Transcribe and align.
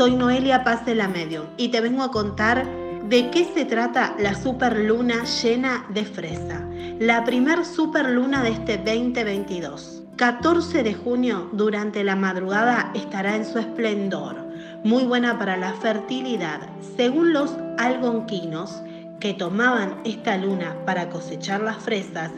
soy 0.00 0.16
Noelia 0.16 0.64
Paz 0.64 0.86
de 0.86 0.94
la 0.94 1.08
Medium 1.08 1.44
y 1.58 1.68
te 1.68 1.82
vengo 1.82 2.02
a 2.02 2.10
contar 2.10 2.66
de 3.10 3.28
qué 3.28 3.44
se 3.44 3.66
trata 3.66 4.14
la 4.18 4.34
superluna 4.34 5.24
llena 5.24 5.84
de 5.90 6.06
fresa, 6.06 6.66
la 6.98 7.22
primer 7.22 7.66
superluna 7.66 8.42
de 8.42 8.48
este 8.48 8.78
2022. 8.78 10.04
14 10.16 10.82
de 10.84 10.94
junio, 10.94 11.50
durante 11.52 12.02
la 12.02 12.16
madrugada, 12.16 12.92
estará 12.94 13.36
en 13.36 13.44
su 13.44 13.58
esplendor, 13.58 14.36
muy 14.84 15.04
buena 15.04 15.38
para 15.38 15.58
la 15.58 15.74
fertilidad. 15.74 16.60
Según 16.96 17.34
los 17.34 17.54
algonquinos 17.76 18.80
que 19.20 19.34
tomaban 19.34 20.00
esta 20.04 20.38
luna 20.38 20.76
para 20.86 21.10
cosechar 21.10 21.60
las 21.60 21.76
fresas, 21.76 22.30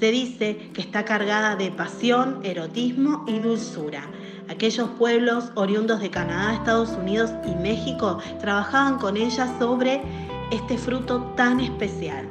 se 0.00 0.10
dice 0.10 0.70
que 0.72 0.80
está 0.80 1.04
cargada 1.04 1.56
de 1.56 1.70
pasión, 1.72 2.40
erotismo 2.42 3.26
y 3.28 3.38
dulzura. 3.38 4.08
Aquellos 4.48 4.88
pueblos 4.90 5.50
oriundos 5.54 6.00
de 6.00 6.10
Canadá, 6.10 6.54
Estados 6.54 6.90
Unidos 6.90 7.30
y 7.44 7.54
México 7.54 8.18
trabajaban 8.40 8.98
con 8.98 9.16
ella 9.16 9.48
sobre 9.58 10.02
este 10.50 10.76
fruto 10.76 11.22
tan 11.36 11.60
especial. 11.60 12.30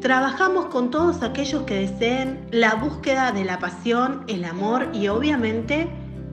Trabajamos 0.00 0.66
con 0.66 0.90
todos 0.90 1.22
aquellos 1.22 1.62
que 1.62 1.74
deseen 1.80 2.46
la 2.52 2.74
búsqueda 2.76 3.32
de 3.32 3.44
la 3.44 3.58
pasión, 3.58 4.24
el 4.28 4.44
amor 4.44 4.88
y 4.92 5.08
obviamente 5.08 5.88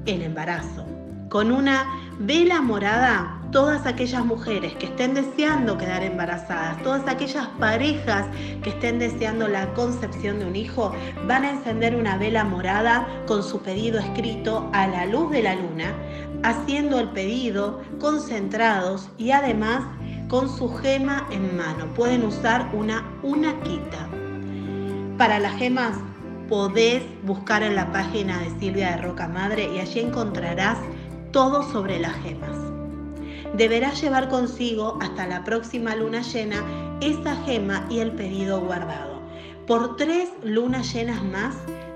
el 0.05 0.21
embarazo. 0.21 0.85
Con 1.29 1.51
una 1.51 2.04
vela 2.19 2.61
morada, 2.61 3.41
todas 3.51 3.85
aquellas 3.85 4.25
mujeres 4.25 4.73
que 4.75 4.85
estén 4.85 5.13
deseando 5.13 5.77
quedar 5.77 6.03
embarazadas, 6.03 6.81
todas 6.83 7.07
aquellas 7.07 7.47
parejas 7.59 8.25
que 8.63 8.69
estén 8.69 8.99
deseando 8.99 9.47
la 9.47 9.73
concepción 9.73 10.39
de 10.39 10.45
un 10.45 10.55
hijo, 10.55 10.93
van 11.27 11.43
a 11.43 11.51
encender 11.51 11.95
una 11.95 12.17
vela 12.17 12.43
morada 12.43 13.07
con 13.27 13.43
su 13.43 13.61
pedido 13.61 13.99
escrito 13.99 14.69
a 14.73 14.87
la 14.87 15.05
luz 15.05 15.31
de 15.31 15.43
la 15.43 15.55
luna, 15.55 15.93
haciendo 16.43 16.99
el 16.99 17.09
pedido 17.09 17.81
concentrados 17.99 19.09
y 19.17 19.31
además 19.31 19.83
con 20.29 20.49
su 20.49 20.73
gema 20.73 21.27
en 21.31 21.55
mano. 21.55 21.85
Pueden 21.95 22.23
usar 22.23 22.69
una 22.73 23.59
quita. 23.63 24.07
Para 25.17 25.39
las 25.39 25.55
gemas 25.55 25.97
podés 26.49 27.03
buscar 27.23 27.63
en 27.63 27.75
la 27.75 27.91
página 27.91 28.39
de 28.39 28.59
Silvia 28.59 28.91
de 28.91 28.97
Roca 28.97 29.27
Madre 29.27 29.69
y 29.73 29.79
allí 29.79 29.99
encontrarás 29.99 30.77
todo 31.35 31.69
sobre 31.69 31.99
las 31.99 32.13
gemas. 32.23 32.55
Deberás 33.57 34.01
llevar 34.01 34.29
consigo 34.29 34.97
hasta 35.01 35.27
la 35.27 35.43
próxima 35.43 35.93
luna 35.93 36.21
llena 36.21 36.63
esa 37.01 37.35
gema 37.43 37.85
y 37.89 37.99
el 37.99 38.13
pedido 38.13 38.61
guardado. 38.61 39.19
Por 39.67 39.97
tres 39.97 40.29
lunas 40.45 40.93
llenas 40.93 41.21
más 41.25 41.53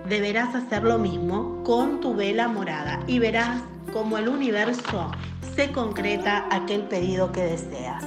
deberás 0.09 0.53
hacer 0.55 0.83
lo 0.83 0.97
mismo 0.97 1.63
con 1.63 2.01
tu 2.01 2.15
vela 2.15 2.49
morada 2.49 2.99
y 3.07 3.19
verás 3.19 3.61
cómo 3.93 4.17
el 4.17 4.27
universo 4.27 5.09
se 5.55 5.71
concreta 5.71 6.45
aquel 6.51 6.81
pedido 6.81 7.31
que 7.31 7.43
deseas. 7.43 8.03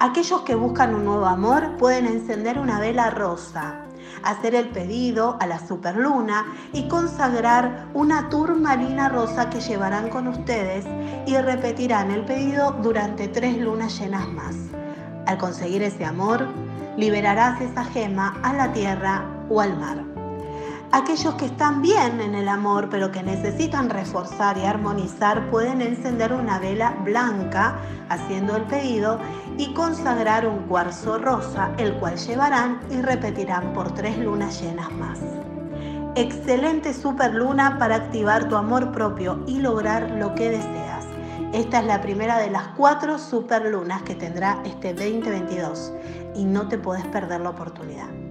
Aquellos 0.00 0.42
que 0.42 0.54
buscan 0.54 0.94
un 0.94 1.06
nuevo 1.06 1.24
amor 1.24 1.78
pueden 1.78 2.04
encender 2.04 2.58
una 2.58 2.78
vela 2.78 3.08
rosa, 3.08 3.86
hacer 4.22 4.54
el 4.54 4.68
pedido 4.68 5.36
a 5.40 5.46
la 5.46 5.58
superluna 5.58 6.46
y 6.72 6.88
consagrar 6.88 7.88
una 7.94 8.28
turmalina 8.28 9.08
rosa 9.08 9.50
que 9.50 9.60
llevarán 9.60 10.08
con 10.08 10.28
ustedes 10.28 10.84
y 11.26 11.36
repetirán 11.36 12.10
el 12.10 12.24
pedido 12.24 12.72
durante 12.82 13.28
tres 13.28 13.58
lunas 13.58 13.98
llenas 13.98 14.28
más. 14.28 14.56
Al 15.26 15.38
conseguir 15.38 15.82
ese 15.82 16.04
amor, 16.04 16.46
liberarás 16.96 17.60
esa 17.60 17.84
gema 17.84 18.38
a 18.42 18.52
la 18.52 18.72
tierra 18.72 19.24
o 19.48 19.60
al 19.60 19.76
mar 19.78 20.13
aquellos 20.92 21.34
que 21.34 21.46
están 21.46 21.82
bien 21.82 22.20
en 22.20 22.34
el 22.34 22.48
amor 22.48 22.88
pero 22.90 23.10
que 23.10 23.22
necesitan 23.22 23.90
reforzar 23.90 24.56
y 24.58 24.64
armonizar 24.64 25.50
pueden 25.50 25.82
encender 25.82 26.32
una 26.32 26.58
vela 26.58 26.96
blanca 27.04 27.76
haciendo 28.08 28.56
el 28.56 28.62
pedido 28.64 29.18
y 29.58 29.72
consagrar 29.74 30.46
un 30.46 30.64
cuarzo 30.64 31.18
rosa, 31.18 31.70
el 31.78 31.94
cual 31.94 32.16
llevarán 32.16 32.80
y 32.90 33.00
repetirán 33.00 33.72
por 33.72 33.92
tres 33.92 34.18
lunas 34.18 34.60
llenas 34.60 34.90
más. 34.92 35.20
Excelente 36.16 36.94
superluna 36.94 37.78
para 37.78 37.96
activar 37.96 38.48
tu 38.48 38.56
amor 38.56 38.92
propio 38.92 39.42
y 39.46 39.58
lograr 39.58 40.10
lo 40.12 40.34
que 40.34 40.50
deseas. 40.50 41.06
Esta 41.52 41.80
es 41.80 41.86
la 41.86 42.00
primera 42.00 42.38
de 42.38 42.50
las 42.50 42.68
cuatro 42.76 43.18
superlunas 43.18 44.02
que 44.02 44.14
tendrá 44.14 44.60
este 44.64 44.92
2022 44.92 45.92
y 46.34 46.44
no 46.44 46.68
te 46.68 46.78
puedes 46.78 47.04
perder 47.06 47.40
la 47.40 47.50
oportunidad. 47.50 48.23